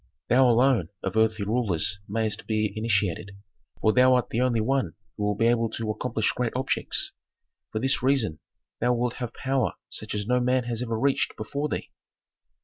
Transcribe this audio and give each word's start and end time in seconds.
Thou, 0.29 0.49
alone, 0.49 0.89
of 1.03 1.15
earthly 1.15 1.45
rulers 1.45 1.99
mayst 2.09 2.47
be 2.47 2.73
initiated, 2.75 3.37
for 3.81 3.93
thou 3.93 4.15
art 4.15 4.29
the 4.31 4.41
only 4.41 4.59
one 4.59 4.93
who 5.15 5.23
will 5.25 5.35
be 5.35 5.45
able 5.45 5.69
to 5.69 5.91
accomplish 5.91 6.31
great 6.31 6.53
objects. 6.55 7.11
For 7.71 7.77
this 7.77 8.01
reason 8.01 8.39
thou 8.79 8.93
wilt 8.95 9.17
have 9.17 9.31
power 9.35 9.73
such 9.91 10.15
as 10.15 10.25
no 10.25 10.39
man 10.39 10.63
has 10.63 10.81
ever 10.81 10.99
reached 10.99 11.37
before 11.37 11.69
thee." 11.69 11.91